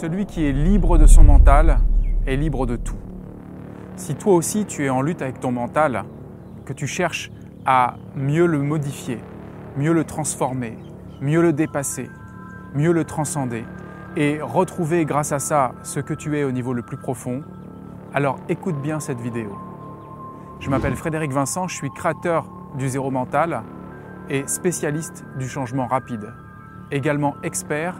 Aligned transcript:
Celui 0.00 0.26
qui 0.26 0.46
est 0.46 0.52
libre 0.52 0.96
de 0.96 1.06
son 1.06 1.24
mental 1.24 1.80
est 2.24 2.36
libre 2.36 2.66
de 2.66 2.76
tout. 2.76 2.94
Si 3.96 4.14
toi 4.14 4.34
aussi 4.34 4.64
tu 4.64 4.84
es 4.84 4.90
en 4.90 5.02
lutte 5.02 5.22
avec 5.22 5.40
ton 5.40 5.50
mental, 5.50 6.04
que 6.66 6.72
tu 6.72 6.86
cherches 6.86 7.32
à 7.66 7.96
mieux 8.14 8.46
le 8.46 8.60
modifier, 8.60 9.18
mieux 9.76 9.92
le 9.92 10.04
transformer, 10.04 10.78
mieux 11.20 11.42
le 11.42 11.52
dépasser, 11.52 12.08
mieux 12.76 12.92
le 12.92 13.02
transcender 13.02 13.64
et 14.14 14.40
retrouver 14.40 15.04
grâce 15.04 15.32
à 15.32 15.40
ça 15.40 15.72
ce 15.82 15.98
que 15.98 16.14
tu 16.14 16.38
es 16.38 16.44
au 16.44 16.52
niveau 16.52 16.74
le 16.74 16.82
plus 16.82 16.96
profond, 16.96 17.42
alors 18.14 18.38
écoute 18.48 18.80
bien 18.80 19.00
cette 19.00 19.20
vidéo. 19.20 19.58
Je 20.60 20.70
m'appelle 20.70 20.94
Frédéric 20.94 21.32
Vincent, 21.32 21.66
je 21.66 21.74
suis 21.74 21.90
créateur 21.90 22.48
du 22.76 22.88
zéro 22.88 23.10
mental 23.10 23.64
et 24.30 24.46
spécialiste 24.46 25.24
du 25.40 25.48
changement 25.48 25.88
rapide, 25.88 26.32
également 26.92 27.34
expert 27.42 27.96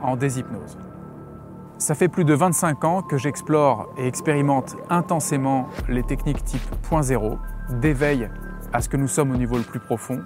en 0.00 0.14
déshypnose. 0.14 0.78
Ça 1.80 1.94
fait 1.94 2.08
plus 2.08 2.26
de 2.26 2.34
25 2.34 2.84
ans 2.84 3.00
que 3.00 3.16
j'explore 3.16 3.88
et 3.96 4.06
expérimente 4.06 4.76
intensément 4.90 5.66
les 5.88 6.02
techniques 6.02 6.44
type 6.44 6.60
point 6.82 7.00
zéro, 7.00 7.38
d'éveil 7.70 8.28
à 8.74 8.82
ce 8.82 8.90
que 8.90 8.98
nous 8.98 9.08
sommes 9.08 9.30
au 9.30 9.36
niveau 9.38 9.56
le 9.56 9.62
plus 9.64 9.80
profond, 9.80 10.20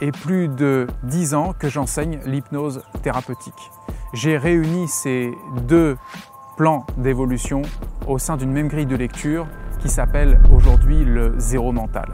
et 0.00 0.10
plus 0.10 0.48
de 0.48 0.88
10 1.04 1.34
ans 1.34 1.54
que 1.56 1.68
j'enseigne 1.68 2.18
l'hypnose 2.26 2.82
thérapeutique. 3.02 3.70
J'ai 4.14 4.36
réuni 4.36 4.88
ces 4.88 5.32
deux 5.62 5.96
plans 6.56 6.84
d'évolution 6.96 7.62
au 8.08 8.18
sein 8.18 8.36
d'une 8.36 8.50
même 8.50 8.66
grille 8.66 8.84
de 8.84 8.96
lecture 8.96 9.46
qui 9.78 9.88
s'appelle 9.88 10.42
aujourd'hui 10.52 11.04
le 11.04 11.34
zéro 11.38 11.70
mental. 11.70 12.10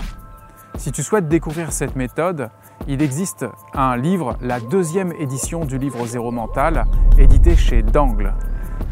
Si 0.77 0.93
tu 0.93 1.03
souhaites 1.03 1.29
découvrir 1.29 1.73
cette 1.73 1.97
méthode, 1.97 2.51
il 2.87 3.01
existe 3.01 3.47
un 3.73 3.97
livre, 3.97 4.37
la 4.43 4.61
deuxième 4.61 5.13
édition 5.13 5.65
du 5.65 5.79
livre 5.79 6.05
Zéro 6.07 6.31
Mental, 6.31 6.85
édité 7.17 7.57
chez 7.57 7.83
Dangle. 7.83 8.35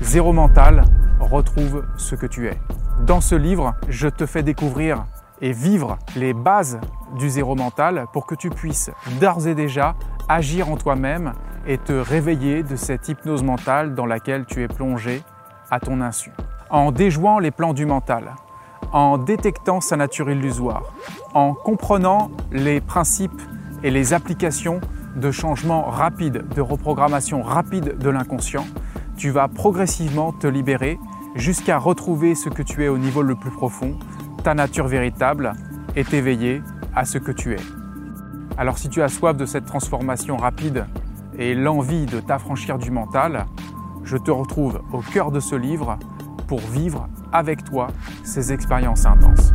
Zéro 0.01 0.33
Mental, 0.33 0.85
retrouve 1.21 1.85
ce 1.97 2.15
que 2.15 2.27
tu 2.27 2.47
es. 2.47 2.59
Dans 3.07 3.21
ce 3.21 3.35
livre, 3.35 3.75
je 3.89 4.09
te 4.09 4.27
fais 4.27 4.43
découvrir 4.43 5.05
et 5.41 5.53
vivre 5.53 5.99
les 6.17 6.33
bases 6.33 6.81
du 7.19 7.29
zéro 7.29 7.55
mental 7.55 8.07
pour 8.13 8.27
que 8.27 8.35
tu 8.35 8.51
puisses 8.51 8.91
d'ores 9.21 9.47
et 9.47 9.55
déjà 9.55 9.95
agir 10.29 10.71
en 10.71 10.77
toi-même 10.77 11.33
et 11.67 11.79
te 11.79 11.93
réveiller 11.93 12.63
de 12.63 12.77
cette 12.77 13.09
hypnose 13.09 13.43
mentale 13.43 13.95
dans 13.95 14.07
laquelle 14.07 14.47
tu 14.47 14.63
es 14.63 14.69
plongé 14.69 15.23
à 15.71 15.81
ton 15.81 16.01
insu. 16.01 16.33
En 16.71 16.93
déjouant 16.93 17.39
les 17.39 17.51
plans 17.51 17.75
du 17.75 17.87
mental, 17.87 18.35
en 18.93 19.19
détectant 19.19 19.81
sa 19.81 19.97
nature 19.97 20.31
illusoire, 20.31 20.83
en 21.35 21.53
comprenant 21.53 22.31
les 22.53 22.81
principes 22.81 23.43
et 23.83 23.91
les 23.91 24.15
applications 24.15 24.81
de 25.17 25.31
changement 25.31 25.83
rapide, 25.83 26.45
de 26.55 26.61
reprogrammation 26.61 27.43
rapide 27.43 27.99
de 27.99 28.11
l'inconscient, 28.11 28.67
tu 29.25 29.31
vas 29.31 29.49
progressivement 29.49 30.33
te 30.33 30.47
libérer 30.47 30.99
jusqu'à 31.35 31.79
retrouver 31.79 32.35
ce 32.35 32.51
que 32.51 32.61
tu 32.61 32.85
es 32.85 32.89
au 32.89 32.99
niveau 32.99 33.23
le 33.23 33.35
plus 33.35 33.51
profond, 33.51 33.99
ta 34.43 34.53
nature 34.53 34.87
véritable, 34.87 35.55
et 35.97 36.05
t'éveiller 36.05 36.63
à 36.95 37.07
ce 37.07 37.17
que 37.17 37.33
tu 37.33 37.55
es. 37.55 37.61
Alors 38.59 38.77
si 38.77 38.91
tu 38.91 39.01
as 39.01 39.09
soif 39.09 39.35
de 39.35 39.47
cette 39.47 39.65
transformation 39.65 40.37
rapide 40.37 40.85
et 41.39 41.55
l'envie 41.55 42.05
de 42.05 42.21
t'affranchir 42.21 42.77
du 42.77 42.91
mental, 42.91 43.47
je 44.05 44.19
te 44.19 44.31
retrouve 44.31 44.83
au 44.93 44.99
cœur 44.99 45.31
de 45.31 45.41
ce 45.41 45.55
livre 45.55 45.99
pour 46.47 46.61
vivre 46.61 47.09
avec 47.33 47.65
toi 47.65 47.87
ces 48.25 48.53
expériences 48.53 49.07
intenses. 49.07 49.55